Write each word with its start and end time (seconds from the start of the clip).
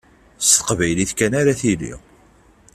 S 0.41 0.49
teqbaylit 0.57 1.11
kan 1.17 1.33
ara 1.39 1.53
tili. 1.59 1.93